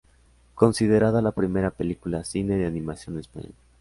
[0.55, 3.53] Considerada la primera película cine de animación español.